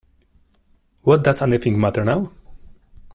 What 1.03 1.23
does 1.23 1.43
anything 1.43 1.79
matter 1.79 2.03
now? 2.03 2.31